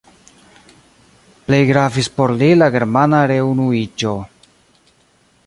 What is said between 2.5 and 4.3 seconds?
la Germana reunuiĝo.